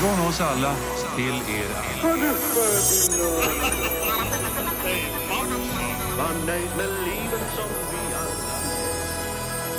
[0.00, 0.74] Från oss alla
[1.16, 1.68] till er
[2.02, 2.16] alla.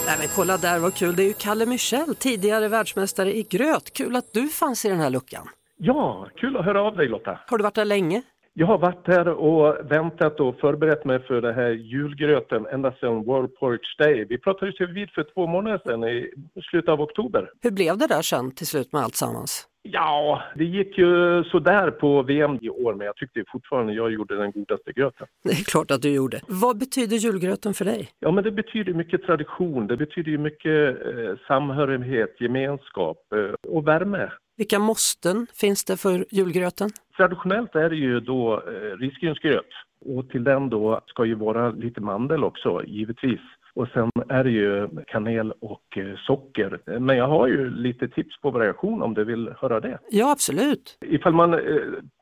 [0.05, 3.93] Nej men kolla där vad kul, det är ju Kalle Michel, tidigare världsmästare i gröt.
[3.93, 5.47] Kul att du fanns i den här luckan.
[5.77, 7.39] Ja, kul att höra av dig Lotta.
[7.47, 8.21] Har du varit där länge?
[8.53, 13.23] Jag har varit här och väntat och förberett mig för den här julgröten ända sedan
[13.23, 14.25] World Porridge Day.
[14.29, 16.31] Vi pratades ju vid för två månader sedan i
[16.69, 17.49] slutet av oktober.
[17.61, 19.67] Hur blev det där sen till slut med allt sammans?
[19.91, 24.35] Ja, det gick ju sådär på VM i år men jag tyckte fortfarande jag gjorde
[24.37, 25.27] den godaste gröten.
[25.43, 26.41] Det är klart att du gjorde.
[26.47, 28.09] Vad betyder julgröten för dig?
[28.19, 34.31] Ja, men det betyder mycket tradition, det betyder mycket eh, samhörighet, gemenskap eh, och värme.
[34.57, 36.89] Vilka måsten finns det för julgröten?
[37.17, 39.65] Traditionellt är det ju då eh, risgrynsgröt
[40.05, 43.39] och till den då ska ju vara lite mandel också givetvis.
[43.77, 46.99] Och sen är det ju kanel och eh, socker.
[46.99, 49.99] Men jag har ju lite tips på variation om du vill höra det.
[50.09, 50.97] Ja, absolut.
[51.05, 51.59] Ifall man eh,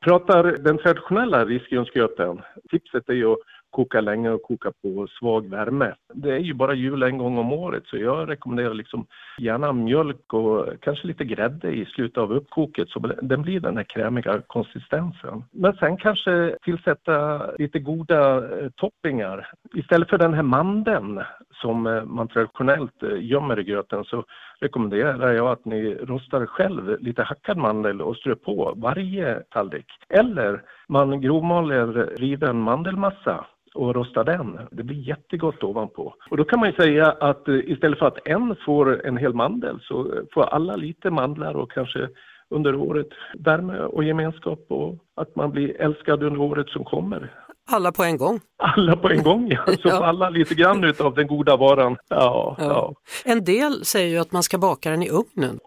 [0.04, 2.40] pratar den traditionella risgrynsgröten,
[2.70, 3.38] tipset är ju att
[3.76, 5.94] koka länge och koka på svag värme.
[6.14, 9.06] Det är ju bara jul en gång om året så jag rekommenderar liksom
[9.38, 13.84] gärna mjölk och kanske lite grädde i slutet av uppkoket så den blir den här
[13.84, 15.44] krämiga konsistensen.
[15.50, 19.52] Men sen kanske tillsätta lite goda eh, toppingar.
[19.74, 21.22] Istället för den här mandeln
[21.62, 24.24] som eh, man traditionellt eh, gömmer i gröten så
[24.60, 29.86] rekommenderar jag att ni rostar själv lite hackad mandel och strör på varje tallrik.
[30.08, 33.46] Eller man grovmaler riven mandelmassa
[33.76, 34.58] och rostar den.
[34.70, 36.14] Det blir jättegott ovanpå.
[36.30, 39.34] Och då kan man ju säga att eh, istället för att en får en hel
[39.34, 42.08] mandel så får alla lite mandlar och kanske
[42.50, 43.08] under året
[43.38, 47.32] värme och gemenskap och att man blir älskad under året som kommer.
[47.70, 48.40] Alla på en gång.
[48.58, 49.66] Alla på en gång, ja.
[49.66, 50.04] Så Ja.
[50.06, 51.96] alla lite grann utav den goda varan.
[52.08, 52.64] Ja, Ja.
[52.64, 52.94] ja.
[53.24, 55.58] En del säger ju att man ska baka den i ugnen.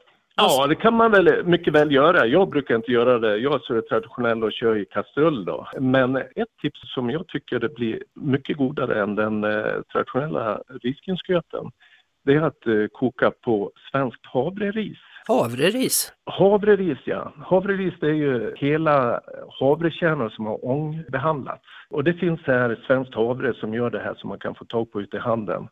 [0.41, 2.25] Ja, det kan man väl mycket väl göra.
[2.25, 3.38] Jag brukar inte göra det.
[3.38, 5.67] Jag är så traditionell och kör i kastrull då.
[5.79, 11.72] Men ett tips som jag tycker det blir mycket godare än den eh, traditionella risgrynsgröten,
[12.25, 14.97] det är att eh, koka på svenskt havreris.
[15.28, 16.13] Havreris.
[16.25, 17.33] Havreris, ja.
[17.38, 19.22] Havreris det är ju hela
[19.59, 21.63] havrekärnor som har ångbehandlats.
[21.89, 24.91] Och det finns här svenskt havre som gör det här som man kan få tag
[24.91, 25.67] på ute i handeln.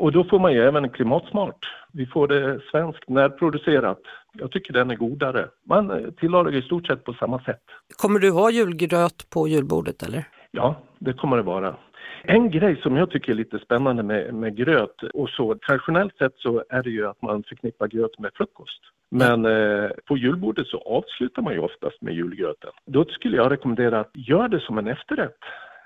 [0.00, 1.58] Och då får man ju även klimatsmart.
[1.92, 4.00] Vi får det svenskt närproducerat.
[4.32, 5.48] Jag tycker den är godare.
[5.66, 7.62] Man eh, tillagar i stort sett på samma sätt.
[7.96, 10.24] Kommer du ha julgröt på julbordet eller?
[10.50, 11.76] Ja, det kommer det vara.
[12.22, 16.36] En grej som jag tycker är lite spännande med, med gröt och så, traditionellt sett
[16.36, 18.80] så är det ju att man förknippar gröt med frukost.
[19.10, 22.70] Men eh, på julbordet så avslutar man ju oftast med julgröten.
[22.86, 25.38] Då skulle jag rekommendera att gör det som en efterrätt.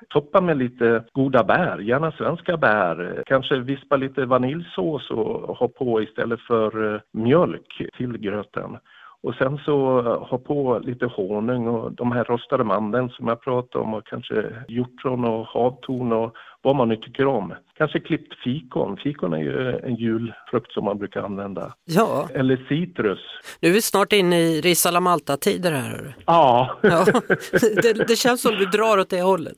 [0.08, 3.22] Toppa med lite goda bär, gärna svenska bär.
[3.26, 8.78] Kanske vispa lite vaniljsås och ha på istället för eh, mjölk till gröten.
[9.22, 13.40] Och sen så eh, ha på lite honung och de här rostade mandeln som jag
[13.40, 17.54] pratade om och kanske hjortron och havtorn och vad man nu tycker om.
[17.78, 18.96] Kanske klippt fikon.
[18.96, 21.74] Fikon är ju en julfrukt som man brukar använda.
[21.84, 23.18] Ja, Eller citrus.
[23.60, 26.16] nu är vi snart inne i ris alla Malta-tider här.
[26.26, 27.04] Ja, Ja,
[27.82, 29.56] det, det känns som du drar åt det hållet.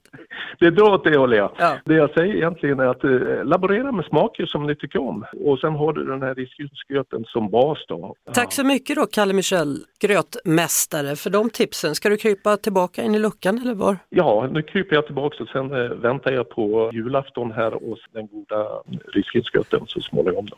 [0.61, 1.53] det drar åt det håller jag.
[1.59, 1.77] Ja.
[1.85, 5.25] Det jag säger egentligen är att eh, laborera med smaker som ni tycker om.
[5.45, 8.15] Och sen har du den här risgrynsgröten som bas då.
[8.35, 11.95] Tack så mycket då Kalle Michel, grötmästare, för de tipsen.
[11.95, 13.99] Ska du krypa tillbaka in i luckan eller var?
[14.09, 18.27] Ja, nu kryper jag tillbaka och sen eh, väntar jag på julafton här och den
[18.27, 20.57] goda risgrynsgröten så småningom då.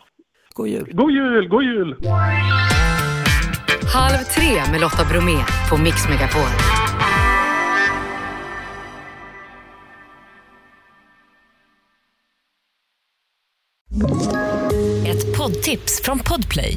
[0.54, 0.90] God jul!
[0.92, 1.96] God jul, god jul!
[3.94, 5.38] Halv tre med Lotta Bromé
[5.70, 6.48] på Mix Megapol.
[15.06, 16.76] Ett poddtips från Podplay.